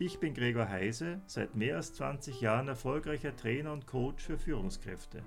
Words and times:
Ich 0.00 0.20
bin 0.20 0.32
Gregor 0.32 0.68
Heise, 0.68 1.20
seit 1.26 1.56
mehr 1.56 1.74
als 1.74 1.92
20 1.94 2.40
Jahren 2.40 2.68
erfolgreicher 2.68 3.34
Trainer 3.34 3.72
und 3.72 3.88
Coach 3.88 4.24
für 4.24 4.38
Führungskräfte. 4.38 5.24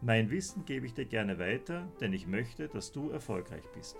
Mein 0.00 0.30
Wissen 0.30 0.64
gebe 0.64 0.84
ich 0.84 0.94
dir 0.94 1.04
gerne 1.04 1.38
weiter, 1.38 1.86
denn 2.00 2.12
ich 2.12 2.26
möchte, 2.26 2.66
dass 2.66 2.90
du 2.90 3.10
erfolgreich 3.10 3.62
bist. 3.72 3.96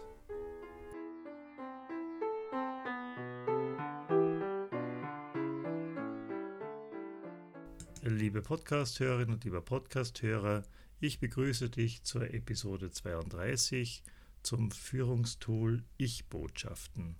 Liebe 8.03 8.42
Podcasthörerinnen 8.42 9.34
und 9.34 9.45
lieber 9.45 9.61
Podcasthörer, 9.61 10.65
ich 10.98 11.20
begrüße 11.20 11.70
dich 11.70 12.03
zur 12.03 12.34
Episode 12.34 12.91
32 12.91 14.03
zum 14.42 14.73
Führungstool 14.73 15.84
Ich-Botschaften. 15.98 17.15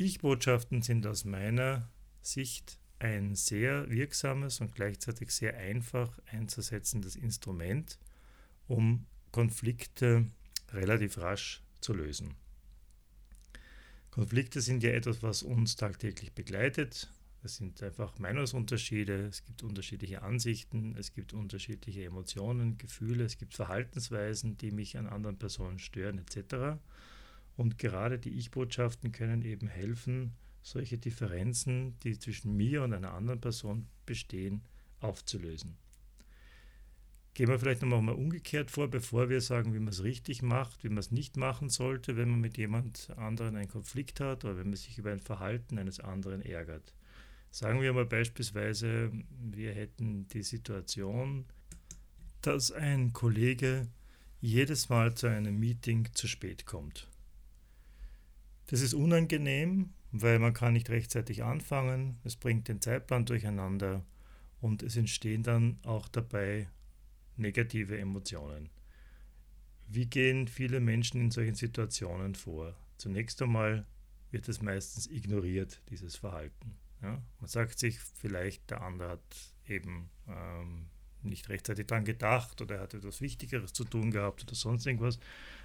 Ich-Botschaften 0.00 0.80
sind 0.80 1.08
aus 1.08 1.24
meiner 1.24 1.90
Sicht 2.22 2.78
ein 3.00 3.34
sehr 3.34 3.90
wirksames 3.90 4.60
und 4.60 4.72
gleichzeitig 4.72 5.32
sehr 5.32 5.56
einfach 5.56 6.20
einzusetzendes 6.26 7.16
Instrument, 7.16 7.98
um 8.68 9.06
Konflikte 9.32 10.30
relativ 10.70 11.18
rasch 11.18 11.64
zu 11.80 11.94
lösen. 11.94 12.36
Konflikte 14.12 14.60
sind 14.60 14.84
ja 14.84 14.90
etwas, 14.90 15.20
was 15.24 15.42
uns 15.42 15.74
tagtäglich 15.74 16.32
begleitet. 16.32 17.12
Es 17.42 17.56
sind 17.56 17.82
einfach 17.82 18.20
Meinungsunterschiede, 18.20 19.26
es 19.26 19.44
gibt 19.44 19.64
unterschiedliche 19.64 20.22
Ansichten, 20.22 20.94
es 20.96 21.12
gibt 21.12 21.32
unterschiedliche 21.32 22.04
Emotionen, 22.04 22.78
Gefühle, 22.78 23.24
es 23.24 23.36
gibt 23.36 23.54
Verhaltensweisen, 23.54 24.58
die 24.58 24.70
mich 24.70 24.96
an 24.96 25.08
anderen 25.08 25.38
Personen 25.38 25.80
stören 25.80 26.18
etc. 26.18 26.78
Und 27.58 27.76
gerade 27.76 28.20
die 28.20 28.38
Ich-Botschaften 28.38 29.10
können 29.10 29.42
eben 29.42 29.66
helfen, 29.66 30.36
solche 30.62 30.96
Differenzen, 30.96 31.98
die 32.04 32.16
zwischen 32.16 32.56
mir 32.56 32.84
und 32.84 32.92
einer 32.92 33.14
anderen 33.14 33.40
Person 33.40 33.88
bestehen, 34.06 34.62
aufzulösen. 35.00 35.76
Gehen 37.34 37.48
wir 37.48 37.58
vielleicht 37.58 37.82
nochmal 37.82 38.14
umgekehrt 38.14 38.70
vor, 38.70 38.86
bevor 38.86 39.28
wir 39.28 39.40
sagen, 39.40 39.74
wie 39.74 39.80
man 39.80 39.88
es 39.88 40.04
richtig 40.04 40.40
macht, 40.40 40.84
wie 40.84 40.88
man 40.88 40.98
es 40.98 41.10
nicht 41.10 41.36
machen 41.36 41.68
sollte, 41.68 42.16
wenn 42.16 42.30
man 42.30 42.40
mit 42.40 42.56
jemand 42.58 43.10
anderen 43.16 43.56
einen 43.56 43.66
Konflikt 43.66 44.20
hat 44.20 44.44
oder 44.44 44.56
wenn 44.56 44.68
man 44.68 44.76
sich 44.76 44.96
über 44.96 45.10
ein 45.10 45.18
Verhalten 45.18 45.78
eines 45.78 45.98
anderen 45.98 46.42
ärgert. 46.42 46.94
Sagen 47.50 47.80
wir 47.80 47.92
mal 47.92 48.06
beispielsweise, 48.06 49.10
wir 49.36 49.72
hätten 49.72 50.28
die 50.28 50.44
Situation, 50.44 51.44
dass 52.40 52.70
ein 52.70 53.12
Kollege 53.12 53.88
jedes 54.40 54.90
Mal 54.90 55.14
zu 55.14 55.26
einem 55.26 55.58
Meeting 55.58 56.08
zu 56.12 56.28
spät 56.28 56.64
kommt. 56.64 57.08
Das 58.68 58.82
ist 58.82 58.92
unangenehm, 58.92 59.94
weil 60.12 60.38
man 60.38 60.52
kann 60.52 60.74
nicht 60.74 60.90
rechtzeitig 60.90 61.42
anfangen, 61.42 62.18
es 62.22 62.36
bringt 62.36 62.68
den 62.68 62.82
Zeitplan 62.82 63.24
durcheinander 63.24 64.04
und 64.60 64.82
es 64.82 64.96
entstehen 64.96 65.42
dann 65.42 65.78
auch 65.84 66.06
dabei 66.08 66.68
negative 67.36 67.98
Emotionen. 67.98 68.68
Wie 69.86 70.04
gehen 70.04 70.48
viele 70.48 70.80
Menschen 70.80 71.20
in 71.20 71.30
solchen 71.30 71.54
Situationen 71.54 72.34
vor? 72.34 72.76
Zunächst 72.98 73.40
einmal 73.40 73.86
wird 74.30 74.48
es 74.48 74.60
meistens 74.60 75.06
ignoriert, 75.06 75.80
dieses 75.88 76.16
Verhalten. 76.16 76.76
Ja? 77.00 77.22
Man 77.40 77.48
sagt 77.48 77.78
sich 77.78 77.98
vielleicht, 77.98 78.70
der 78.70 78.82
andere 78.82 79.10
hat 79.12 79.54
eben 79.66 80.10
ähm, 80.28 80.90
nicht 81.22 81.48
rechtzeitig 81.48 81.86
daran 81.86 82.04
gedacht 82.04 82.60
oder 82.60 82.76
er 82.76 82.80
hat 82.82 82.94
etwas 82.94 83.20
Wichtigeres 83.20 83.72
zu 83.72 83.84
tun 83.84 84.10
gehabt 84.10 84.42
oder 84.42 84.54
sonst 84.54 84.86
irgendwas. 84.86 85.18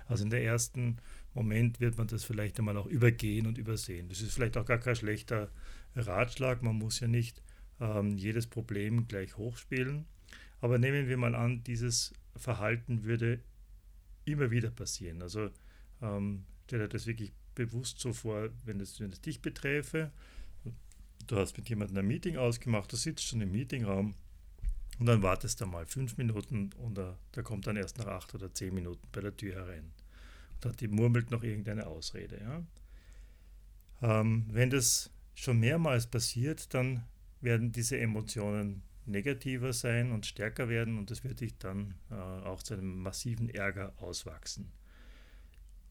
Also 0.08 0.24
in 0.24 0.30
der 0.30 0.44
ersten 0.44 0.98
Moment 1.34 1.80
wird 1.80 1.98
man 1.98 2.08
das 2.08 2.24
vielleicht 2.24 2.60
einmal 2.60 2.78
auch 2.78 2.88
übergehen 2.88 3.48
und 3.48 3.58
übersehen. 3.58 4.10
Das 4.10 4.22
ist 4.22 4.34
vielleicht 4.34 4.58
auch 4.58 4.66
gar 4.66 4.80
kein 4.80 4.96
schlechter 4.96 5.50
Ratschlag. 5.96 6.62
Man 6.64 6.78
muss 6.78 7.00
ja 7.00 7.08
nicht 7.08 7.42
ähm, 7.80 8.18
jedes 8.18 8.48
Problem 8.48 9.08
gleich 9.08 9.38
hochspielen. 9.38 10.06
Aber 10.62 10.78
nehmen 10.78 11.08
wir 11.08 11.18
mal 11.18 11.36
an, 11.36 11.64
dieses 11.64 12.14
Verhalten 12.36 13.04
würde 13.04 13.40
immer 14.26 14.52
wieder 14.52 14.72
passieren. 14.72 15.22
Also 15.22 15.50
ähm, 16.02 16.46
stell 16.66 16.80
dir 16.80 16.88
das 16.88 17.08
wirklich 17.08 17.34
bewusst 17.56 18.00
so 18.00 18.14
vor, 18.14 18.50
wenn 18.66 18.80
es, 18.80 19.00
wenn 19.00 19.12
es 19.12 19.22
dich 19.22 19.42
beträfe. 19.42 20.12
Du 21.28 21.38
hast 21.38 21.58
mit 21.58 21.70
jemandem 21.70 21.98
ein 21.98 22.08
Meeting 22.08 22.38
ausgemacht, 22.38 22.92
du 22.92 22.98
sitzt 22.98 23.26
schon 23.26 23.42
im 23.42 23.52
Meetingraum 23.52 24.16
und 25.04 25.08
dann 25.08 25.22
wartest 25.22 25.60
du 25.60 25.66
mal 25.66 25.86
fünf 25.86 26.16
Minuten 26.16 26.70
und 26.78 26.98
der, 26.98 27.18
der 27.36 27.44
kommt 27.44 27.68
dann 27.68 27.76
erst 27.76 27.98
nach 27.98 28.08
acht 28.08 28.34
oder 28.36 28.54
zehn 28.54 28.74
Minuten 28.74 29.06
bei 29.12 29.20
der 29.20 29.36
Tür 29.36 29.56
herein. 29.56 29.92
Und 30.64 30.80
die 30.80 30.88
murmelt 30.88 31.30
noch 31.30 31.44
irgendeine 31.44 31.88
Ausrede. 31.88 32.40
Ja? 32.40 34.22
Ähm, 34.22 34.46
wenn 34.50 34.70
das 34.70 35.12
schon 35.36 35.60
mehrmals 35.60 36.08
passiert, 36.08 36.74
dann 36.74 37.04
werden 37.42 37.74
diese 37.74 38.00
Emotionen 38.00 38.82
negativer 39.06 39.74
sein 39.74 40.14
und 40.14 40.26
stärker 40.26 40.70
werden 40.70 40.98
und 40.98 41.12
das 41.12 41.26
wird 41.26 41.42
dich 41.42 41.58
dann 41.58 41.96
äh, 42.10 42.14
auch 42.14 42.64
zu 42.64 42.76
einem 42.76 43.02
massiven 43.02 43.50
Ärger 43.50 43.92
auswachsen. 43.98 44.72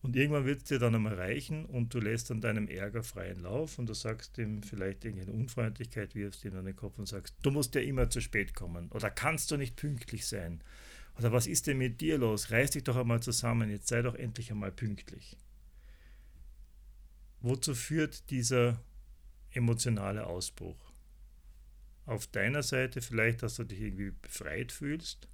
Und 0.03 0.17
irgendwann 0.17 0.47
wird 0.47 0.59
es 0.59 0.65
dir 0.65 0.81
dann 0.81 0.97
einmal 0.97 1.15
reichen 1.15 1.65
und 1.65 1.95
du 1.95 2.01
lässt 2.01 2.29
dann 2.29 2.41
deinem 2.41 2.67
Ärger 2.67 3.05
freien 3.05 3.39
Lauf 3.39 3.79
und 3.79 3.87
du 3.87 3.95
sagst 3.95 4.37
ihm 4.37 4.65
vielleicht 4.65 5.05
irgendeine 5.05 5.33
Unfreundlichkeit, 5.33 6.17
wirfst 6.17 6.45
ihm 6.45 6.57
an 6.57 6.65
den 6.65 6.75
Kopf 6.75 6.99
und 6.99 7.07
sagst, 7.07 7.37
du 7.43 7.53
musst 7.53 7.77
ja 7.77 7.83
immer 7.83 8.11
zu 8.11 8.21
spät 8.21 8.53
kommen 8.55 8.91
oder 8.91 9.11
kannst 9.11 9.53
du 9.53 9.57
nicht 9.57 9.77
pünktlich 9.77 10.27
sein 10.27 10.61
oder 11.19 11.31
was 11.31 11.47
ist 11.47 11.69
denn 11.69 11.79
mit 11.79 12.01
dir 12.01 12.19
los? 12.19 12.51
Reiß 12.51 12.73
dich 12.73 12.83
doch 12.83 12.97
einmal 12.97 13.23
zusammen, 13.23 13.71
jetzt 13.71 13.87
sei 13.87 14.03
doch 14.03 14.17
endlich 14.17 14.51
einmal 14.51 14.73
pünktlich. 14.73 15.37
Wozu 17.41 17.75
führt 17.75 18.29
dieser 18.31 18.83
emotionale 19.51 20.27
Ausbruch? 20.27 20.93
Auf 22.07 22.27
deiner 22.27 22.65
Seite 22.65 23.03
vielleicht, 23.03 23.45
dass 23.45 23.55
du 23.55 23.63
dich 23.65 23.81
irgendwie 23.81 24.11
befreit 24.11 24.73
fühlst 24.73 25.29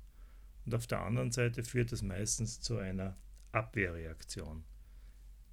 und 0.66 0.74
auf 0.74 0.86
der 0.86 1.00
anderen 1.00 1.32
Seite 1.32 1.64
führt 1.64 1.90
es 1.92 2.02
meistens 2.02 2.60
zu 2.60 2.76
einer 2.76 3.16
Abwehrreaktion. 3.52 4.64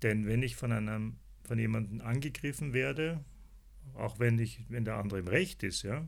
Denn 0.02 0.28
wenn 0.28 0.44
ich 0.44 0.56
von 0.56 0.72
einem 0.72 1.18
von 1.44 1.60
jemandem 1.60 2.02
angegriffen 2.02 2.74
werde, 2.74 3.24
auch 3.94 4.20
wenn 4.20 4.40
ich, 4.40 4.66
wenn 4.70 4.86
der 4.86 4.98
andere 4.98 5.20
im 5.20 5.28
Recht 5.28 5.64
ist, 5.64 5.84
ja, 5.84 6.08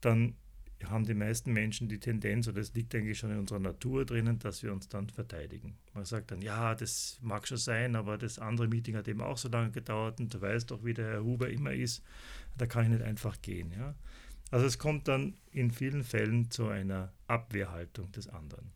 dann 0.00 0.36
haben 0.84 1.04
die 1.04 1.14
meisten 1.14 1.52
Menschen 1.52 1.88
die 1.88 1.98
Tendenz, 1.98 2.46
oder 2.46 2.60
es 2.60 2.72
liegt 2.74 2.94
eigentlich 2.94 3.18
schon 3.18 3.32
in 3.32 3.38
unserer 3.38 3.58
Natur 3.58 4.04
drinnen, 4.04 4.38
dass 4.38 4.62
wir 4.62 4.72
uns 4.72 4.88
dann 4.88 5.08
verteidigen. 5.10 5.76
Man 5.92 6.04
sagt 6.04 6.30
dann, 6.30 6.40
ja, 6.40 6.76
das 6.76 7.18
mag 7.20 7.48
schon 7.48 7.58
sein, 7.58 7.96
aber 7.96 8.16
das 8.16 8.38
andere 8.38 8.68
Meeting 8.68 8.94
hat 8.94 9.08
eben 9.08 9.20
auch 9.20 9.38
so 9.38 9.48
lange 9.48 9.72
gedauert 9.72 10.20
und 10.20 10.32
du 10.32 10.40
weißt 10.40 10.70
doch, 10.70 10.84
wie 10.84 10.94
der 10.94 11.08
Herr 11.08 11.24
Huber 11.24 11.50
immer 11.50 11.72
ist, 11.72 12.04
da 12.56 12.66
kann 12.66 12.84
ich 12.84 12.90
nicht 12.90 13.02
einfach 13.02 13.42
gehen. 13.42 13.72
Ja. 13.72 13.96
Also 14.50 14.66
es 14.66 14.78
kommt 14.78 15.08
dann 15.08 15.36
in 15.50 15.72
vielen 15.72 16.04
Fällen 16.04 16.50
zu 16.50 16.68
einer 16.68 17.12
Abwehrhaltung 17.26 18.12
des 18.12 18.28
anderen. 18.28 18.70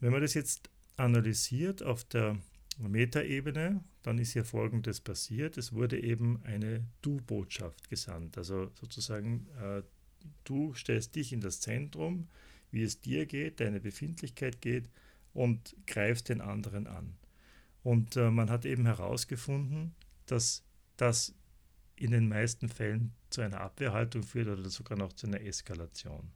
Wenn 0.00 0.12
man 0.12 0.22
das 0.22 0.34
jetzt 0.34 0.70
analysiert 0.96 1.82
auf 1.82 2.04
der 2.04 2.38
Metaebene, 2.78 3.82
dann 4.02 4.18
ist 4.18 4.32
hier 4.32 4.44
Folgendes 4.44 5.00
passiert. 5.00 5.56
Es 5.56 5.72
wurde 5.72 6.00
eben 6.00 6.42
eine 6.44 6.84
Du-Botschaft 7.02 7.88
gesandt. 7.88 8.36
Also 8.36 8.70
sozusagen, 8.74 9.46
äh, 9.60 9.82
du 10.44 10.74
stellst 10.74 11.14
dich 11.14 11.32
in 11.32 11.40
das 11.40 11.60
Zentrum, 11.60 12.28
wie 12.70 12.82
es 12.82 13.00
dir 13.00 13.26
geht, 13.26 13.60
deine 13.60 13.80
Befindlichkeit 13.80 14.60
geht 14.60 14.90
und 15.32 15.76
greifst 15.86 16.28
den 16.28 16.40
anderen 16.40 16.86
an. 16.86 17.16
Und 17.82 18.16
äh, 18.16 18.30
man 18.30 18.50
hat 18.50 18.64
eben 18.64 18.86
herausgefunden, 18.86 19.94
dass 20.26 20.64
das 20.96 21.34
in 21.96 22.10
den 22.10 22.28
meisten 22.28 22.68
Fällen 22.68 23.12
zu 23.30 23.40
einer 23.40 23.60
Abwehrhaltung 23.60 24.22
führt 24.22 24.48
oder 24.48 24.68
sogar 24.68 24.98
noch 24.98 25.12
zu 25.12 25.26
einer 25.26 25.40
Eskalation. 25.40 26.30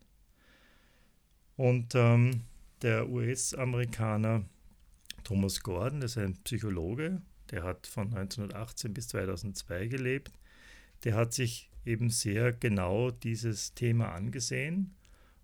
Und 1.56 1.94
ähm, 1.94 2.42
der 2.82 3.08
US-Amerikaner 3.08 4.44
Thomas 5.24 5.62
Gordon, 5.62 6.00
das 6.00 6.12
ist 6.12 6.18
ein 6.18 6.36
Psychologe, 6.44 7.22
der 7.50 7.64
hat 7.64 7.86
von 7.86 8.08
1918 8.08 8.94
bis 8.94 9.08
2002 9.08 9.88
gelebt, 9.88 10.32
der 11.04 11.14
hat 11.14 11.32
sich 11.32 11.70
eben 11.84 12.10
sehr 12.10 12.52
genau 12.52 13.10
dieses 13.10 13.74
Thema 13.74 14.12
angesehen. 14.12 14.94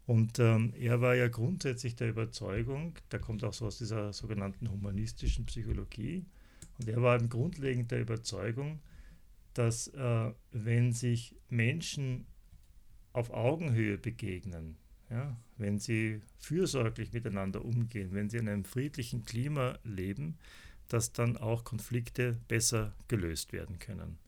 Und 0.06 0.38
ähm, 0.38 0.74
er 0.78 1.00
war 1.00 1.14
ja 1.14 1.28
grundsätzlich 1.28 1.96
der 1.96 2.10
Überzeugung, 2.10 2.94
der 3.10 3.20
kommt 3.20 3.42
auch 3.42 3.54
so 3.54 3.66
aus 3.66 3.78
dieser 3.78 4.12
sogenannten 4.12 4.70
humanistischen 4.70 5.46
Psychologie, 5.46 6.26
und 6.78 6.88
er 6.88 7.02
war 7.02 7.18
grundlegend 7.18 7.90
der 7.90 8.00
Überzeugung, 8.00 8.80
dass 9.54 9.88
äh, 9.88 10.32
wenn 10.50 10.92
sich 10.92 11.36
Menschen 11.48 12.26
auf 13.12 13.30
Augenhöhe 13.30 13.96
begegnen, 13.96 14.76
ja, 15.10 15.36
wenn 15.58 15.78
sie 15.78 16.20
fürsorglich 16.38 17.12
miteinander 17.12 17.64
umgehen, 17.64 18.10
wenn 18.12 18.30
sie 18.30 18.38
in 18.38 18.48
einem 18.48 18.64
friedlichen 18.64 19.24
Klima 19.24 19.78
leben, 19.84 20.38
dass 20.88 21.12
dann 21.12 21.36
auch 21.36 21.64
Konflikte 21.64 22.38
besser 22.48 22.94
gelöst 23.08 23.52
werden 23.52 23.78
können. 23.78 24.18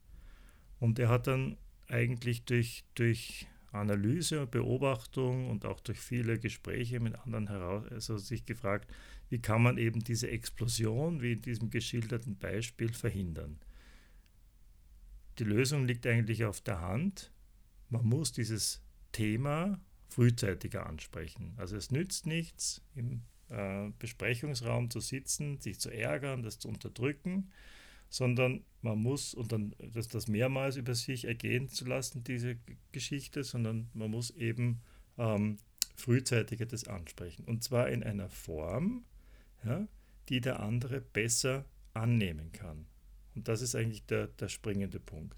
Und 0.78 0.98
er 0.98 1.08
hat 1.08 1.26
dann 1.26 1.56
eigentlich 1.88 2.44
durch, 2.44 2.84
durch 2.94 3.46
Analyse 3.72 4.42
und 4.42 4.50
Beobachtung 4.50 5.50
und 5.50 5.64
auch 5.64 5.80
durch 5.80 6.00
viele 6.00 6.38
Gespräche 6.38 7.00
mit 7.00 7.14
anderen 7.16 7.48
heraus, 7.48 7.84
also 7.90 8.18
sich 8.18 8.44
gefragt, 8.44 8.90
wie 9.28 9.40
kann 9.40 9.62
man 9.62 9.78
eben 9.78 10.00
diese 10.00 10.30
Explosion, 10.30 11.20
wie 11.20 11.32
in 11.32 11.42
diesem 11.42 11.70
geschilderten 11.70 12.36
Beispiel, 12.36 12.92
verhindern. 12.92 13.58
Die 15.38 15.44
Lösung 15.44 15.86
liegt 15.86 16.06
eigentlich 16.06 16.44
auf 16.44 16.60
der 16.60 16.80
Hand. 16.80 17.32
Man 17.90 18.06
muss 18.06 18.32
dieses 18.32 18.82
Thema 19.12 19.80
frühzeitiger 20.08 20.86
ansprechen. 20.86 21.54
Also 21.56 21.76
es 21.76 21.90
nützt 21.90 22.26
nichts, 22.26 22.82
im 22.94 23.22
äh, 23.48 23.90
Besprechungsraum 23.98 24.90
zu 24.90 25.00
sitzen, 25.00 25.60
sich 25.60 25.80
zu 25.80 25.90
ärgern, 25.90 26.42
das 26.42 26.58
zu 26.58 26.68
unterdrücken, 26.68 27.50
sondern 28.08 28.64
man 28.82 28.98
muss, 28.98 29.34
und 29.34 29.52
dann 29.52 29.74
das, 29.78 30.08
das 30.08 30.28
mehrmals 30.28 30.76
über 30.76 30.94
sich 30.94 31.24
ergehen 31.24 31.68
zu 31.68 31.84
lassen, 31.84 32.24
diese 32.24 32.56
Geschichte, 32.92 33.44
sondern 33.44 33.88
man 33.94 34.10
muss 34.10 34.30
eben 34.30 34.80
ähm, 35.18 35.58
frühzeitiger 35.96 36.66
das 36.66 36.86
ansprechen. 36.86 37.44
Und 37.44 37.64
zwar 37.64 37.88
in 37.88 38.02
einer 38.02 38.28
Form, 38.28 39.04
ja, 39.64 39.88
die 40.28 40.40
der 40.40 40.60
andere 40.60 41.00
besser 41.00 41.64
annehmen 41.94 42.52
kann. 42.52 42.86
Und 43.34 43.48
das 43.48 43.60
ist 43.60 43.74
eigentlich 43.74 44.06
der, 44.06 44.28
der 44.28 44.48
springende 44.48 45.00
Punkt. 45.00 45.36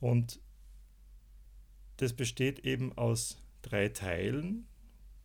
Und 0.00 0.40
das 1.96 2.12
besteht 2.12 2.60
eben 2.60 2.92
aus 2.96 3.38
drei 3.62 3.88
Teilen, 3.88 4.66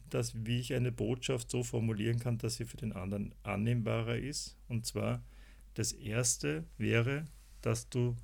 dass, 0.09 0.33
wie 0.45 0.59
ich 0.59 0.73
eine 0.73 0.91
Botschaft 0.91 1.49
so 1.49 1.63
formulieren 1.63 2.19
kann, 2.19 2.37
dass 2.37 2.55
sie 2.55 2.65
für 2.65 2.77
den 2.77 2.93
anderen 2.93 3.33
annehmbarer 3.43 4.17
ist. 4.17 4.57
Und 4.67 4.85
zwar 4.85 5.23
das 5.75 5.91
erste 5.91 6.65
wäre, 6.77 7.25
dass 7.61 7.89
du 7.89 8.15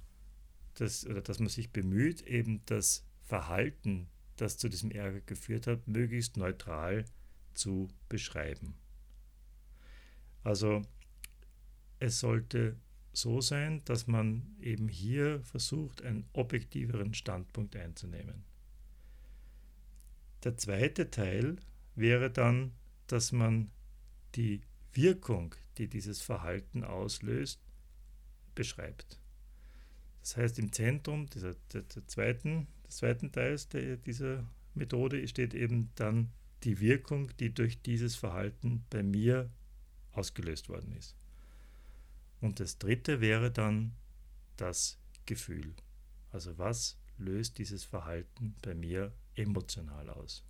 das 0.75 1.05
oder 1.05 1.21
dass 1.21 1.39
man 1.39 1.49
sich 1.49 1.71
bemüht, 1.71 2.21
eben 2.21 2.61
das 2.65 3.05
Verhalten, 3.23 4.07
das 4.35 4.57
zu 4.57 4.69
diesem 4.69 4.91
Ärger 4.91 5.21
geführt 5.21 5.67
hat, 5.67 5.87
möglichst 5.87 6.37
neutral 6.37 7.05
zu 7.53 7.87
beschreiben. 8.09 8.75
Also 10.43 10.81
es 11.99 12.19
sollte 12.19 12.75
so 13.17 13.41
sein, 13.41 13.83
dass 13.85 14.07
man 14.07 14.55
eben 14.59 14.87
hier 14.87 15.41
versucht, 15.41 16.01
einen 16.03 16.25
objektiveren 16.33 17.13
Standpunkt 17.13 17.75
einzunehmen. 17.75 18.43
Der 20.43 20.57
zweite 20.57 21.09
Teil 21.09 21.57
wäre 21.95 22.29
dann, 22.29 22.73
dass 23.07 23.31
man 23.31 23.71
die 24.35 24.61
Wirkung, 24.93 25.55
die 25.77 25.87
dieses 25.87 26.21
Verhalten 26.21 26.83
auslöst, 26.83 27.59
beschreibt. 28.53 29.19
Das 30.21 30.37
heißt, 30.37 30.59
im 30.59 30.71
Zentrum 30.71 31.27
dieser, 31.27 31.55
der, 31.73 31.83
der 31.83 32.07
zweiten, 32.07 32.67
des 32.87 32.97
zweiten 32.97 33.31
Teils 33.31 33.69
der, 33.69 33.97
dieser 33.97 34.47
Methode 34.73 35.27
steht 35.27 35.53
eben 35.53 35.91
dann 35.95 36.31
die 36.63 36.79
Wirkung, 36.79 37.31
die 37.39 37.53
durch 37.53 37.81
dieses 37.81 38.15
Verhalten 38.15 38.85
bei 38.89 39.03
mir 39.03 39.49
ausgelöst 40.11 40.69
worden 40.69 40.93
ist. 40.93 41.15
Und 42.41 42.59
das 42.59 42.77
dritte 42.77 43.21
wäre 43.21 43.51
dann 43.51 43.93
das 44.57 44.99
Gefühl. 45.25 45.73
Also 46.31 46.57
was 46.57 46.97
löst 47.17 47.57
dieses 47.57 47.83
Verhalten 47.83 48.55
bei 48.61 48.75
mir 48.75 49.13
emotional 49.35 50.09
aus? 50.09 50.43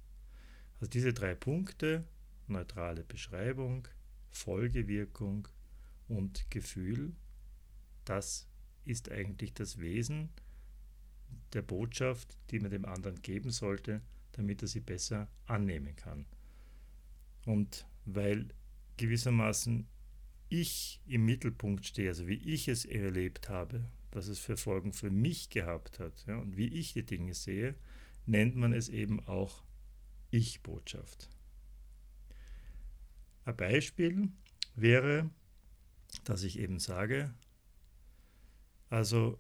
Also 0.80 0.90
diese 0.90 1.14
drei 1.14 1.36
Punkte, 1.36 2.04
neutrale 2.48 3.04
Beschreibung, 3.04 3.88
Folgewirkung 4.30 5.48
und 6.08 6.50
Gefühl, 6.52 7.16
das 8.04 8.48
ist 8.84 9.12
eigentlich 9.12 9.54
das 9.54 9.80
Wesen 9.80 10.30
der 11.54 11.62
Botschaft, 11.62 12.38
die 12.52 12.60
man 12.60 12.72
dem 12.72 12.86
anderen 12.86 13.22
geben 13.22 13.50
sollte, 13.50 14.02
damit 14.34 14.62
er 14.62 14.68
sie 14.68 14.82
besser 14.82 15.28
annehmen 15.46 15.96
kann. 15.96 16.26
Und 17.46 17.88
weil 18.06 18.50
gewissermaßen 18.98 19.88
ich 20.62 21.02
im 21.08 21.26
Mittelpunkt 21.26 21.86
stehe, 21.86 22.10
also 22.10 22.28
wie 22.28 22.36
ich 22.36 22.68
es 22.68 22.86
erlebt 22.86 23.50
habe, 23.50 23.86
was 24.12 24.28
es 24.28 24.40
für 24.40 24.58
Folgen 24.58 24.94
für 24.94 25.10
mich 25.10 25.50
gehabt 25.50 26.00
hat 26.00 26.26
ja, 26.28 26.38
und 26.38 26.58
wie 26.58 26.68
ich 26.68 26.94
die 26.94 27.06
Dinge 27.06 27.34
sehe, 27.34 27.76
nennt 28.26 28.56
man 28.56 28.74
es 28.74 28.90
eben 28.90 29.20
auch 29.28 29.64
Ich-Botschaft. 30.32 31.30
Ein 33.46 33.56
Beispiel 33.56 34.30
wäre, 34.76 35.30
dass 36.24 36.44
ich 36.44 36.60
eben 36.60 36.80
sage, 36.80 37.34
also 38.90 39.40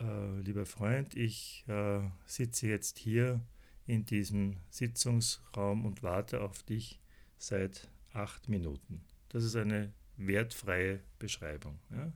äh, 0.00 0.40
lieber 0.40 0.66
Freund, 0.66 1.14
ich 1.16 1.64
äh, 1.68 2.00
sitze 2.26 2.66
jetzt 2.66 2.98
hier 2.98 3.40
in 3.86 4.04
diesem 4.04 4.56
Sitzungsraum 4.70 5.84
und 5.84 6.02
warte 6.02 6.42
auf 6.42 6.62
dich 6.62 7.00
seit 7.38 7.88
acht 8.12 8.48
Minuten. 8.48 9.04
Das 9.28 9.44
ist 9.44 9.56
eine 9.56 9.92
wertfreie 10.16 11.00
Beschreibung. 11.18 11.78
Ja. 11.90 12.12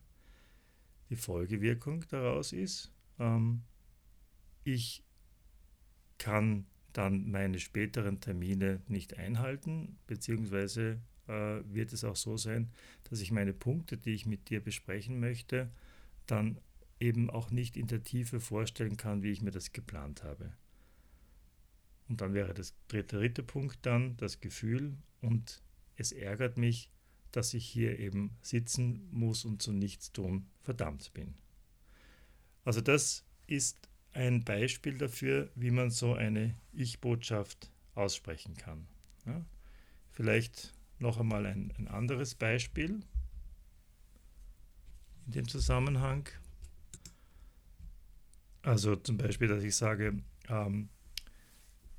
Die 1.10 1.16
Folgewirkung 1.16 2.04
daraus 2.08 2.52
ist, 2.52 2.92
ähm, 3.18 3.62
ich 4.64 5.04
kann 6.18 6.66
dann 6.92 7.30
meine 7.30 7.58
späteren 7.58 8.20
Termine 8.20 8.80
nicht 8.88 9.18
einhalten, 9.18 9.98
beziehungsweise 10.06 11.00
äh, 11.28 11.60
wird 11.64 11.92
es 11.92 12.04
auch 12.04 12.16
so 12.16 12.36
sein, 12.36 12.70
dass 13.04 13.20
ich 13.20 13.30
meine 13.30 13.52
Punkte, 13.52 13.98
die 13.98 14.14
ich 14.14 14.26
mit 14.26 14.48
dir 14.48 14.60
besprechen 14.60 15.20
möchte, 15.20 15.70
dann 16.26 16.58
eben 16.98 17.30
auch 17.30 17.50
nicht 17.50 17.76
in 17.76 17.86
der 17.86 18.02
Tiefe 18.02 18.40
vorstellen 18.40 18.96
kann, 18.96 19.22
wie 19.22 19.30
ich 19.30 19.42
mir 19.42 19.50
das 19.50 19.72
geplant 19.72 20.24
habe. 20.24 20.52
Und 22.08 22.20
dann 22.20 22.34
wäre 22.34 22.54
das 22.54 22.74
dritte, 22.88 23.18
dritte 23.18 23.42
Punkt 23.42 23.78
dann 23.82 24.16
das 24.16 24.40
Gefühl 24.40 24.96
und 25.20 25.62
es 25.96 26.12
ärgert 26.12 26.56
mich, 26.56 26.90
dass 27.36 27.52
ich 27.52 27.66
hier 27.66 27.98
eben 27.98 28.34
sitzen 28.40 29.08
muss 29.12 29.44
und 29.44 29.60
zu 29.60 29.70
nichts 29.70 30.10
tun 30.10 30.46
verdammt 30.62 31.12
bin. 31.12 31.34
Also 32.64 32.80
das 32.80 33.26
ist 33.46 33.76
ein 34.12 34.42
Beispiel 34.42 34.96
dafür, 34.96 35.50
wie 35.54 35.70
man 35.70 35.90
so 35.90 36.14
eine 36.14 36.56
Ich-Botschaft 36.72 37.70
aussprechen 37.94 38.56
kann. 38.56 38.88
Ja? 39.26 39.44
Vielleicht 40.12 40.72
noch 40.98 41.20
einmal 41.20 41.44
ein, 41.44 41.74
ein 41.76 41.88
anderes 41.88 42.34
Beispiel 42.34 43.02
in 45.26 45.32
dem 45.32 45.46
Zusammenhang. 45.46 46.26
Also 48.62 48.96
zum 48.96 49.18
Beispiel, 49.18 49.48
dass 49.48 49.62
ich 49.62 49.76
sage, 49.76 50.22
ähm, 50.48 50.88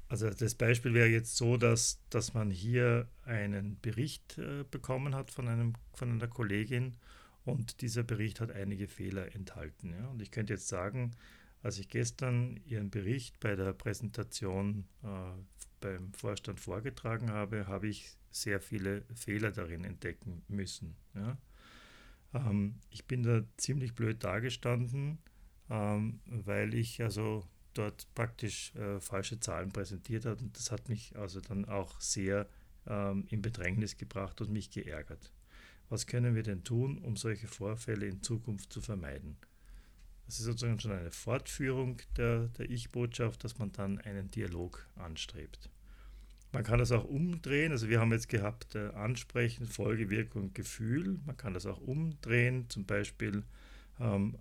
also 0.09 0.29
das 0.29 0.55
Beispiel 0.55 0.93
wäre 0.93 1.07
jetzt 1.07 1.35
so, 1.35 1.57
dass, 1.57 1.99
dass 2.09 2.33
man 2.33 2.49
hier 2.49 3.07
einen 3.25 3.79
Bericht 3.81 4.37
äh, 4.37 4.63
bekommen 4.69 5.15
hat 5.15 5.31
von, 5.31 5.47
einem, 5.47 5.73
von 5.93 6.11
einer 6.11 6.27
Kollegin 6.27 6.95
und 7.43 7.81
dieser 7.81 8.03
Bericht 8.03 8.39
hat 8.39 8.51
einige 8.51 8.87
Fehler 8.87 9.33
enthalten. 9.35 9.91
Ja? 9.91 10.07
Und 10.07 10.21
ich 10.21 10.31
könnte 10.31 10.53
jetzt 10.53 10.67
sagen, 10.67 11.11
als 11.61 11.79
ich 11.79 11.89
gestern 11.89 12.59
Ihren 12.65 12.89
Bericht 12.89 13.39
bei 13.39 13.55
der 13.55 13.73
Präsentation 13.73 14.85
äh, 15.03 15.07
beim 15.81 16.13
Vorstand 16.13 16.59
vorgetragen 16.59 17.31
habe, 17.31 17.67
habe 17.67 17.87
ich 17.87 18.15
sehr 18.31 18.59
viele 18.61 19.03
Fehler 19.13 19.51
darin 19.51 19.83
entdecken 19.83 20.43
müssen. 20.47 20.95
Ja? 21.15 21.37
Ähm, 22.33 22.75
ich 22.89 23.05
bin 23.05 23.23
da 23.23 23.43
ziemlich 23.57 23.93
blöd 23.93 24.23
dagestanden, 24.23 25.17
ähm, 25.69 26.19
weil 26.25 26.73
ich 26.73 27.01
also 27.01 27.45
dort 27.77 28.07
praktisch 28.15 28.73
äh, 28.75 28.99
falsche 28.99 29.39
Zahlen 29.39 29.71
präsentiert 29.71 30.25
hat. 30.25 30.41
Und 30.41 30.57
das 30.57 30.71
hat 30.71 30.89
mich 30.89 31.15
also 31.17 31.39
dann 31.41 31.65
auch 31.65 31.99
sehr 32.01 32.47
ähm, 32.87 33.25
in 33.29 33.41
Bedrängnis 33.41 33.97
gebracht 33.97 34.41
und 34.41 34.51
mich 34.51 34.71
geärgert. 34.71 35.31
Was 35.89 36.05
können 36.05 36.35
wir 36.35 36.43
denn 36.43 36.63
tun, 36.63 36.97
um 36.97 37.15
solche 37.15 37.47
Vorfälle 37.47 38.07
in 38.07 38.21
Zukunft 38.21 38.73
zu 38.73 38.81
vermeiden? 38.81 39.37
Das 40.25 40.39
ist 40.39 40.45
sozusagen 40.45 40.79
schon 40.79 40.91
eine 40.91 41.11
Fortführung 41.11 42.01
der, 42.17 42.49
der 42.49 42.69
Ich-Botschaft, 42.69 43.43
dass 43.45 43.57
man 43.57 43.71
dann 43.71 43.99
einen 43.99 44.29
Dialog 44.29 44.85
anstrebt. 44.95 45.69
Man 46.51 46.63
kann 46.63 46.79
das 46.79 46.91
auch 46.91 47.05
umdrehen, 47.05 47.71
also 47.71 47.87
wir 47.87 47.99
haben 47.99 48.11
jetzt 48.11 48.29
gehabt 48.29 48.75
äh, 48.75 48.89
Ansprechen, 48.89 49.65
Folgewirkung, 49.65 50.53
Gefühl. 50.53 51.19
Man 51.25 51.37
kann 51.37 51.53
das 51.53 51.65
auch 51.65 51.79
umdrehen, 51.79 52.69
zum 52.69 52.85
Beispiel 52.85 53.43
ähm, 53.99 54.37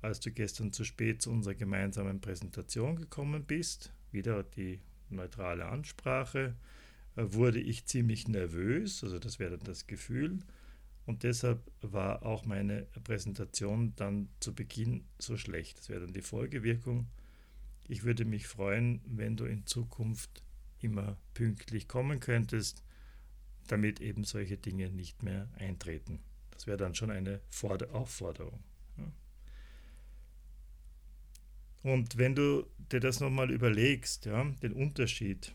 als 0.00 0.20
du 0.20 0.30
gestern 0.30 0.72
zu 0.72 0.84
spät 0.84 1.22
zu 1.22 1.30
unserer 1.30 1.54
gemeinsamen 1.54 2.20
Präsentation 2.20 2.96
gekommen 2.96 3.44
bist, 3.44 3.92
wieder 4.12 4.42
die 4.42 4.80
neutrale 5.10 5.66
Ansprache, 5.66 6.54
äh, 7.16 7.24
wurde 7.32 7.60
ich 7.60 7.86
ziemlich 7.86 8.28
nervös, 8.28 9.02
also 9.02 9.18
das 9.18 9.38
wäre 9.38 9.56
dann 9.56 9.66
das 9.66 9.86
Gefühl. 9.86 10.38
Und 11.06 11.22
deshalb 11.22 11.62
war 11.80 12.22
auch 12.22 12.44
meine 12.44 12.82
Präsentation 13.02 13.94
dann 13.96 14.28
zu 14.40 14.54
Beginn 14.54 15.04
so 15.18 15.38
schlecht. 15.38 15.78
Das 15.78 15.88
wäre 15.88 16.02
dann 16.02 16.12
die 16.12 16.20
Folgewirkung. 16.20 17.06
Ich 17.88 18.04
würde 18.04 18.26
mich 18.26 18.46
freuen, 18.46 19.00
wenn 19.06 19.34
du 19.34 19.46
in 19.46 19.64
Zukunft 19.64 20.42
immer 20.80 21.16
pünktlich 21.32 21.88
kommen 21.88 22.20
könntest, 22.20 22.84
damit 23.68 24.00
eben 24.00 24.24
solche 24.24 24.58
Dinge 24.58 24.90
nicht 24.90 25.22
mehr 25.22 25.48
eintreten. 25.56 26.20
Das 26.50 26.66
wäre 26.66 26.76
dann 26.76 26.94
schon 26.94 27.10
eine 27.10 27.40
Aufforderung. 27.92 28.62
Und 31.82 32.18
wenn 32.18 32.34
du 32.34 32.66
dir 32.92 33.00
das 33.00 33.20
nochmal 33.20 33.50
überlegst, 33.50 34.26
ja, 34.26 34.44
den 34.62 34.72
Unterschied, 34.72 35.54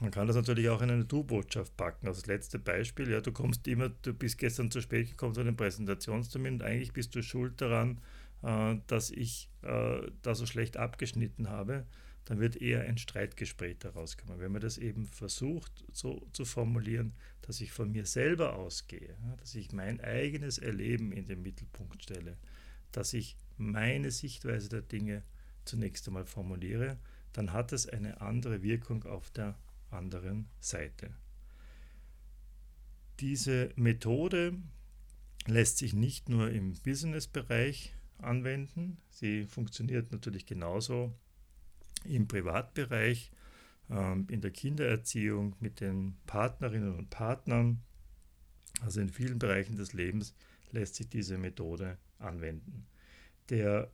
man 0.00 0.10
kann 0.10 0.26
das 0.26 0.36
natürlich 0.36 0.68
auch 0.68 0.82
in 0.82 0.90
eine 0.90 1.04
Du-Botschaft 1.04 1.76
packen. 1.76 2.06
Also 2.06 2.20
das 2.20 2.26
letzte 2.26 2.58
Beispiel, 2.58 3.10
ja, 3.10 3.20
du 3.20 3.32
kommst 3.32 3.66
immer, 3.66 3.88
du 3.88 4.12
bist 4.12 4.38
gestern 4.38 4.70
zu 4.70 4.80
spät 4.80 5.10
gekommen 5.10 5.34
zu 5.34 5.40
einem 5.40 5.56
Präsentationstermin 5.56 6.54
und 6.54 6.62
eigentlich 6.62 6.92
bist 6.92 7.14
du 7.14 7.22
schuld 7.22 7.60
daran, 7.60 8.00
äh, 8.42 8.76
dass 8.86 9.10
ich 9.10 9.48
äh, 9.62 10.00
da 10.22 10.34
so 10.34 10.46
schlecht 10.46 10.76
abgeschnitten 10.76 11.48
habe, 11.48 11.86
dann 12.26 12.40
wird 12.40 12.56
eher 12.56 12.82
ein 12.82 12.98
Streitgespräch 12.98 13.78
daraus 13.78 14.18
kommen. 14.18 14.40
Wenn 14.40 14.52
man 14.52 14.60
das 14.60 14.78
eben 14.78 15.06
versucht 15.06 15.84
so 15.92 16.26
zu 16.32 16.44
formulieren, 16.44 17.14
dass 17.42 17.60
ich 17.60 17.72
von 17.72 17.92
mir 17.92 18.04
selber 18.04 18.56
ausgehe, 18.56 19.16
dass 19.38 19.54
ich 19.54 19.72
mein 19.72 20.00
eigenes 20.00 20.58
Erleben 20.58 21.12
in 21.12 21.26
den 21.26 21.42
Mittelpunkt 21.42 22.02
stelle, 22.02 22.36
dass 22.90 23.14
ich 23.14 23.36
meine 23.56 24.10
Sichtweise 24.10 24.68
der 24.68 24.82
Dinge 24.82 25.22
zunächst 25.64 26.06
einmal 26.06 26.26
formuliere, 26.26 26.98
dann 27.32 27.52
hat 27.52 27.72
es 27.72 27.88
eine 27.88 28.20
andere 28.20 28.62
Wirkung 28.62 29.04
auf 29.04 29.30
der 29.30 29.58
anderen 29.90 30.48
Seite. 30.60 31.10
Diese 33.20 33.70
Methode 33.76 34.58
lässt 35.46 35.78
sich 35.78 35.94
nicht 35.94 36.28
nur 36.28 36.50
im 36.50 36.74
Business-Bereich 36.74 37.94
anwenden, 38.18 38.98
sie 39.10 39.44
funktioniert 39.44 40.12
natürlich 40.12 40.46
genauso 40.46 41.14
im 42.04 42.28
Privatbereich, 42.28 43.30
ähm, 43.90 44.26
in 44.30 44.40
der 44.40 44.50
Kindererziehung 44.50 45.56
mit 45.60 45.80
den 45.80 46.16
Partnerinnen 46.26 46.96
und 46.96 47.10
Partnern. 47.10 47.82
Also 48.80 49.00
in 49.00 49.08
vielen 49.08 49.38
Bereichen 49.38 49.76
des 49.76 49.92
Lebens 49.92 50.34
lässt 50.70 50.96
sich 50.96 51.08
diese 51.08 51.38
Methode 51.38 51.98
anwenden. 52.18 52.86
Der 53.50 53.90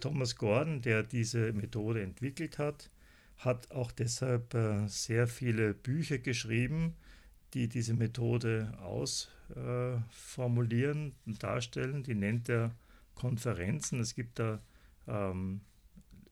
Thomas 0.00 0.36
Gordon, 0.36 0.80
der 0.82 1.02
diese 1.02 1.52
Methode 1.52 2.02
entwickelt 2.02 2.58
hat, 2.58 2.90
hat 3.38 3.70
auch 3.70 3.90
deshalb 3.92 4.52
äh, 4.54 4.86
sehr 4.88 5.26
viele 5.26 5.74
Bücher 5.74 6.18
geschrieben, 6.18 6.94
die 7.52 7.68
diese 7.68 7.92
Methode 7.94 8.72
ausformulieren 8.80 11.08
äh, 11.08 11.12
und 11.26 11.42
darstellen. 11.42 12.02
Die 12.02 12.14
nennt 12.14 12.48
er 12.48 12.74
Konferenzen. 13.14 14.00
Es 14.00 14.14
gibt 14.14 14.38
da 14.38 14.62
ähm, 15.06 15.60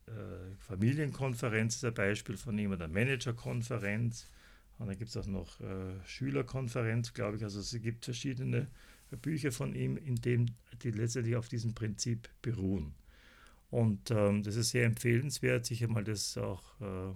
äh, 0.06 0.10
Familienkonferenz, 0.58 1.76
ist 1.76 1.84
ein 1.84 1.94
Beispiel 1.94 2.36
von 2.36 2.58
ihm, 2.58 2.72
oder 2.72 2.88
Managerkonferenz. 2.88 4.28
Und 4.78 4.88
dann 4.88 4.98
gibt 4.98 5.10
es 5.10 5.16
auch 5.16 5.26
noch 5.26 5.60
äh, 5.60 5.94
Schülerkonferenz, 6.04 7.14
glaube 7.14 7.36
ich. 7.36 7.44
Also 7.44 7.60
es 7.60 7.70
gibt 7.80 8.04
verschiedene 8.04 8.66
Bücher 9.16 9.52
von 9.52 9.74
ihm, 9.74 9.96
in 9.96 10.16
denen 10.16 10.50
die 10.82 10.90
letztendlich 10.90 11.36
auf 11.36 11.48
diesem 11.48 11.74
Prinzip 11.74 12.28
beruhen. 12.42 12.94
Und 13.70 14.10
ähm, 14.10 14.42
das 14.42 14.56
ist 14.56 14.70
sehr 14.70 14.84
empfehlenswert, 14.84 15.64
sich 15.64 15.82
einmal 15.82 16.04
das 16.04 16.36
auch 16.36 16.80
äh, 16.80 17.14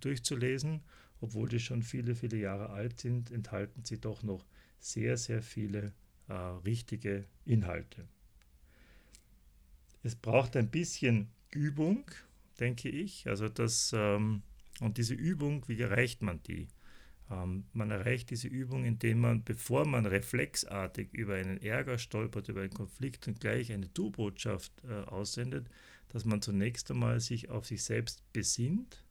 durchzulesen. 0.00 0.80
Obwohl 1.20 1.48
die 1.48 1.58
schon 1.58 1.82
viele, 1.82 2.14
viele 2.14 2.36
Jahre 2.36 2.70
alt 2.70 3.00
sind, 3.00 3.32
enthalten 3.32 3.84
sie 3.84 3.98
doch 4.00 4.22
noch 4.22 4.46
sehr, 4.78 5.16
sehr 5.16 5.42
viele 5.42 5.92
äh, 6.28 6.32
richtige 6.32 7.24
Inhalte. 7.44 8.06
Es 10.04 10.14
braucht 10.14 10.56
ein 10.56 10.70
bisschen 10.70 11.30
Übung, 11.50 12.04
denke 12.60 12.88
ich. 12.88 13.26
Also 13.26 13.48
das, 13.48 13.92
ähm, 13.92 14.42
und 14.80 14.98
diese 14.98 15.14
Übung, 15.14 15.66
wie 15.66 15.80
erreicht 15.80 16.22
man 16.22 16.40
die? 16.44 16.68
Ähm, 17.30 17.64
man 17.72 17.90
erreicht 17.90 18.30
diese 18.30 18.48
Übung, 18.48 18.84
indem 18.84 19.20
man, 19.20 19.44
bevor 19.44 19.86
man 19.86 20.06
reflexartig 20.06 21.12
über 21.12 21.34
einen 21.34 21.60
Ärger 21.60 21.98
stolpert, 21.98 22.48
über 22.48 22.60
einen 22.60 22.74
Konflikt 22.74 23.28
und 23.28 23.40
gleich 23.40 23.72
eine 23.72 23.88
Du-Botschaft 23.88 24.72
äh, 24.84 25.04
aussendet, 25.04 25.68
dass 26.08 26.24
man 26.24 26.40
zunächst 26.40 26.90
einmal 26.90 27.20
sich 27.20 27.50
auf 27.50 27.66
sich 27.66 27.84
selbst 27.84 28.22
besinnt 28.32 29.04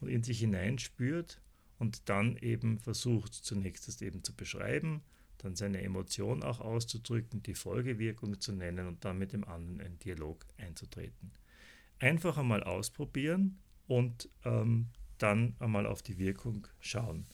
und 0.00 0.08
in 0.08 0.22
sich 0.22 0.40
hineinspürt 0.40 1.40
und 1.78 2.08
dann 2.08 2.36
eben 2.36 2.78
versucht, 2.78 3.32
zunächst 3.34 4.02
eben 4.02 4.22
zu 4.22 4.34
beschreiben, 4.34 5.02
dann 5.38 5.54
seine 5.54 5.80
Emotion 5.82 6.42
auch 6.42 6.60
auszudrücken, 6.60 7.42
die 7.42 7.54
Folgewirkung 7.54 8.40
zu 8.40 8.52
nennen 8.52 8.88
und 8.88 9.04
dann 9.04 9.18
mit 9.18 9.32
dem 9.32 9.44
anderen 9.44 9.80
in 9.80 9.98
Dialog 10.00 10.44
einzutreten. 10.56 11.30
Einfach 12.00 12.36
einmal 12.36 12.62
ausprobieren 12.62 13.58
und 13.86 14.28
ähm, 14.44 14.88
dann 15.18 15.54
einmal 15.58 15.86
auf 15.86 16.02
die 16.02 16.18
Wirkung 16.18 16.66
schauen. 16.80 17.26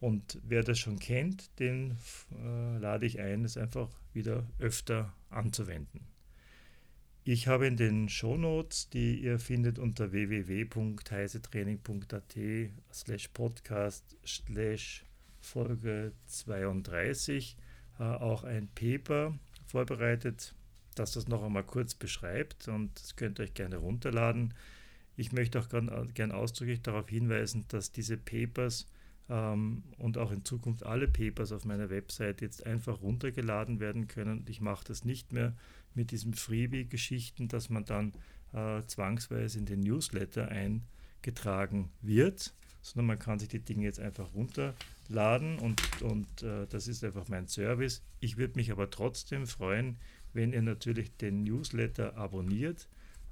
Und 0.00 0.40
wer 0.44 0.62
das 0.62 0.78
schon 0.78 0.98
kennt, 0.98 1.58
den 1.58 1.96
äh, 2.32 2.78
lade 2.78 3.06
ich 3.06 3.20
ein, 3.20 3.44
es 3.44 3.56
einfach 3.56 3.88
wieder 4.12 4.44
öfter 4.58 5.14
anzuwenden. 5.30 6.06
Ich 7.24 7.46
habe 7.46 7.66
in 7.66 7.76
den 7.76 8.08
Shownotes, 8.08 8.88
die 8.88 9.20
ihr 9.20 9.38
findet 9.38 9.78
unter 9.78 10.12
www.heisetraining.at 10.12 12.36
slash 12.90 13.28
podcast 13.28 14.16
slash 14.24 15.04
Folge 15.40 16.12
32, 16.26 17.56
äh, 17.98 18.02
auch 18.02 18.44
ein 18.44 18.68
Paper 18.68 19.38
vorbereitet, 19.66 20.54
das 20.94 21.12
das 21.12 21.28
noch 21.28 21.42
einmal 21.42 21.64
kurz 21.64 21.94
beschreibt 21.94 22.68
und 22.68 22.98
das 22.98 23.16
könnt 23.16 23.40
ihr 23.40 23.44
euch 23.44 23.54
gerne 23.54 23.76
runterladen. 23.76 24.54
Ich 25.16 25.32
möchte 25.32 25.60
auch 25.60 25.68
gerne 25.68 26.08
gern 26.14 26.32
ausdrücklich 26.32 26.80
darauf 26.80 27.08
hinweisen, 27.08 27.66
dass 27.68 27.92
diese 27.92 28.16
Papers 28.16 28.86
ähm, 29.28 29.82
und 29.98 30.18
auch 30.18 30.30
in 30.30 30.44
Zukunft 30.44 30.84
alle 30.84 31.08
Papers 31.08 31.52
auf 31.52 31.64
meiner 31.64 31.90
Website 31.90 32.40
jetzt 32.40 32.66
einfach 32.66 33.02
runtergeladen 33.02 33.80
werden 33.80 34.08
können. 34.08 34.44
Ich 34.48 34.60
mache 34.60 34.84
das 34.86 35.04
nicht 35.04 35.32
mehr 35.32 35.54
mit 35.94 36.10
diesen 36.10 36.34
Freebie-Geschichten, 36.34 37.48
dass 37.48 37.70
man 37.70 37.84
dann 37.84 38.12
äh, 38.52 38.82
zwangsweise 38.86 39.58
in 39.58 39.66
den 39.66 39.80
Newsletter 39.80 40.48
eingetragen 40.48 41.90
wird, 42.00 42.54
sondern 42.82 43.06
man 43.06 43.18
kann 43.18 43.38
sich 43.38 43.48
die 43.48 43.60
Dinge 43.60 43.84
jetzt 43.84 44.00
einfach 44.00 44.32
runterladen 44.34 45.58
und, 45.58 46.02
und 46.02 46.42
äh, 46.42 46.66
das 46.68 46.88
ist 46.88 47.04
einfach 47.04 47.28
mein 47.28 47.48
Service. 47.48 48.02
Ich 48.20 48.36
würde 48.36 48.54
mich 48.56 48.70
aber 48.72 48.90
trotzdem 48.90 49.46
freuen, 49.46 49.96
wenn 50.32 50.52
ihr 50.52 50.62
natürlich 50.62 51.16
den 51.16 51.42
Newsletter 51.42 52.16
abonniert, 52.16 52.88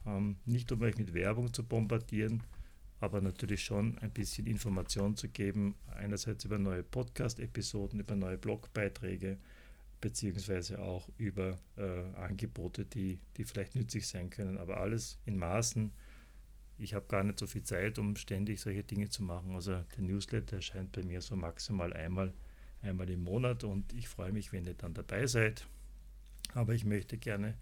ähm, 0.06 0.36
nicht 0.44 0.70
um 0.72 0.82
euch 0.82 0.98
mit 0.98 1.14
Werbung 1.14 1.52
zu 1.52 1.62
bombardieren, 1.62 2.42
aber 3.00 3.20
natürlich 3.20 3.64
schon 3.64 3.98
ein 3.98 4.10
bisschen 4.10 4.46
Information 4.46 5.16
zu 5.16 5.28
geben, 5.28 5.74
einerseits 5.96 6.44
über 6.44 6.58
neue 6.58 6.82
Podcast-Episoden, 6.82 8.00
über 8.00 8.16
neue 8.16 8.38
Blogbeiträge, 8.38 9.38
beziehungsweise 10.00 10.80
auch 10.80 11.08
über 11.18 11.58
äh, 11.76 12.14
Angebote, 12.16 12.84
die, 12.84 13.18
die 13.36 13.44
vielleicht 13.44 13.74
nützlich 13.74 14.06
sein 14.06 14.30
können, 14.30 14.58
aber 14.58 14.78
alles 14.78 15.18
in 15.26 15.36
Maßen. 15.36 15.92
Ich 16.78 16.94
habe 16.94 17.06
gar 17.06 17.24
nicht 17.24 17.38
so 17.38 17.46
viel 17.46 17.62
Zeit, 17.62 17.98
um 17.98 18.16
ständig 18.16 18.60
solche 18.60 18.84
Dinge 18.84 19.08
zu 19.08 19.22
machen. 19.22 19.54
Also 19.54 19.72
der 19.96 20.02
Newsletter 20.04 20.56
erscheint 20.56 20.92
bei 20.92 21.02
mir 21.02 21.22
so 21.22 21.34
maximal 21.36 21.92
einmal, 21.92 22.32
einmal 22.82 23.08
im 23.08 23.24
Monat 23.24 23.64
und 23.64 23.92
ich 23.94 24.08
freue 24.08 24.32
mich, 24.32 24.52
wenn 24.52 24.66
ihr 24.66 24.74
dann 24.74 24.92
dabei 24.94 25.26
seid. 25.26 25.66
Aber 26.54 26.74
ich 26.74 26.84
möchte 26.84 27.16
gerne 27.18 27.54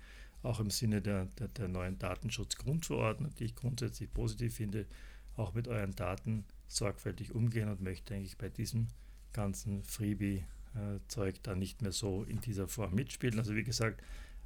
auch 0.43 0.61
im 0.61 0.71
Sinne 0.71 1.00
der, 1.00 1.26
der, 1.38 1.49
der 1.49 1.69
neuen 1.69 1.99
Datenschutzgrundverordnung, 1.99 3.35
die 3.37 3.45
ich 3.45 3.55
grundsätzlich 3.55 4.12
positiv 4.12 4.57
finde, 4.57 4.87
auch 5.37 5.55
mit 5.55 5.69
euren 5.69 5.95
Daten 5.95 6.45
sorgfältig 6.69 7.35
umgehen 7.35 7.69
und 7.69 7.81
möchte 7.81 8.14
eigentlich 8.14 8.38
bei 8.38 8.49
diesem 8.49 8.88
ganzen 9.33 9.83
Freebie-Zeug 9.85 11.43
da 11.43 11.55
nicht 11.55 11.83
mehr 11.83 11.93
so 11.93 12.25
in 12.25 12.41
dieser 12.41 12.69
Form 12.69 12.95
mitspielen. 12.95 13.38
Also 13.38 13.55
wie 13.55 13.64
gesagt, 13.64 14.03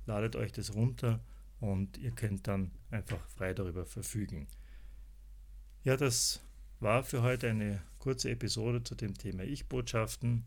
ladet 0.07 0.37
euch 0.37 0.53
das 0.53 0.75
runter 0.75 1.21
und 1.61 1.99
ihr 1.99 2.13
könnt 2.13 2.47
dann 2.47 2.71
einfach 2.91 3.25
frei 3.29 3.55
darüber 3.55 3.85
verfügen. 3.85 4.47
Ja, 5.85 5.97
das 5.97 6.41
war 6.81 7.03
für 7.03 7.23
heute 7.23 7.49
eine 7.49 7.83
kurze 7.99 8.31
Episode 8.31 8.83
zu 8.83 8.95
dem 8.95 9.15
Thema 9.15 9.45
Ich-Botschaften 9.45 10.47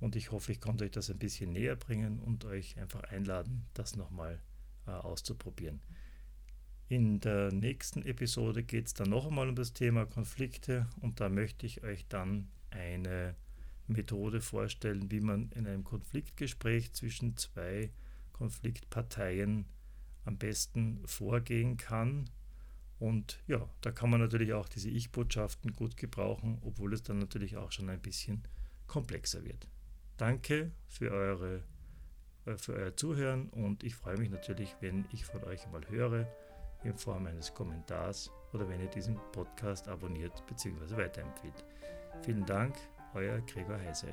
und 0.00 0.16
ich 0.16 0.30
hoffe, 0.30 0.52
ich 0.52 0.60
konnte 0.60 0.84
euch 0.84 0.90
das 0.90 1.10
ein 1.10 1.18
bisschen 1.18 1.52
näher 1.52 1.76
bringen 1.76 2.20
und 2.20 2.44
euch 2.44 2.78
einfach 2.78 3.02
einladen, 3.04 3.64
das 3.74 3.96
nochmal 3.96 4.40
äh, 4.86 4.90
auszuprobieren. 4.90 5.80
In 6.90 7.20
der 7.20 7.52
nächsten 7.52 8.00
Episode 8.00 8.64
geht 8.64 8.86
es 8.86 8.94
dann 8.94 9.10
noch 9.10 9.26
einmal 9.26 9.50
um 9.50 9.54
das 9.54 9.74
Thema 9.74 10.06
Konflikte 10.06 10.88
und 11.02 11.20
da 11.20 11.28
möchte 11.28 11.66
ich 11.66 11.82
euch 11.82 12.06
dann 12.08 12.48
eine 12.70 13.36
Methode 13.88 14.40
vorstellen, 14.40 15.10
wie 15.10 15.20
man 15.20 15.50
in 15.50 15.66
einem 15.66 15.84
Konfliktgespräch 15.84 16.94
zwischen 16.94 17.36
zwei 17.36 17.90
Konfliktparteien 18.32 19.66
am 20.24 20.38
besten 20.38 21.02
vorgehen 21.04 21.76
kann. 21.76 22.30
Und 22.98 23.42
ja, 23.46 23.68
da 23.82 23.92
kann 23.92 24.08
man 24.08 24.20
natürlich 24.20 24.54
auch 24.54 24.68
diese 24.68 24.88
Ich-Botschaften 24.88 25.74
gut 25.74 25.98
gebrauchen, 25.98 26.56
obwohl 26.62 26.94
es 26.94 27.02
dann 27.02 27.18
natürlich 27.18 27.58
auch 27.58 27.70
schon 27.70 27.90
ein 27.90 28.00
bisschen 28.00 28.44
komplexer 28.86 29.44
wird. 29.44 29.68
Danke 30.16 30.72
für, 30.86 31.10
eure, 31.10 31.62
äh, 32.46 32.56
für 32.56 32.72
euer 32.72 32.96
Zuhören 32.96 33.50
und 33.50 33.84
ich 33.84 33.94
freue 33.94 34.16
mich 34.16 34.30
natürlich, 34.30 34.74
wenn 34.80 35.04
ich 35.12 35.26
von 35.26 35.44
euch 35.44 35.70
mal 35.70 35.86
höre 35.90 36.26
in 36.84 36.96
Form 36.96 37.26
eines 37.26 37.52
Kommentars 37.52 38.30
oder 38.52 38.68
wenn 38.68 38.80
ihr 38.80 38.88
diesen 38.88 39.18
Podcast 39.32 39.88
abonniert 39.88 40.44
bzw. 40.46 40.96
weiterempfiehlt. 40.96 41.64
Vielen 42.22 42.44
Dank, 42.46 42.74
euer 43.14 43.40
Gregor 43.40 43.78
Heise. 43.78 44.08